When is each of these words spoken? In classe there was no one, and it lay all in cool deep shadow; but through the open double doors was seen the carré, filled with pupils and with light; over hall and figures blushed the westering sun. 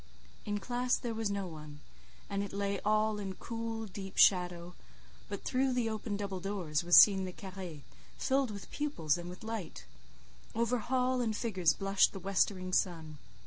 In 0.45 0.59
classe 0.59 0.97
there 0.97 1.13
was 1.13 1.29
no 1.29 1.45
one, 1.45 1.79
and 2.27 2.41
it 2.41 2.51
lay 2.53 2.79
all 2.79 3.19
in 3.19 3.35
cool 3.35 3.85
deep 3.85 4.17
shadow; 4.17 4.73
but 5.29 5.43
through 5.43 5.73
the 5.73 5.91
open 5.91 6.17
double 6.17 6.39
doors 6.39 6.83
was 6.83 6.97
seen 6.97 7.25
the 7.25 7.31
carré, 7.31 7.81
filled 8.17 8.49
with 8.49 8.71
pupils 8.71 9.15
and 9.19 9.29
with 9.29 9.43
light; 9.43 9.85
over 10.55 10.79
hall 10.79 11.21
and 11.21 11.37
figures 11.37 11.75
blushed 11.75 12.13
the 12.13 12.19
westering 12.19 12.73
sun. 12.73 13.19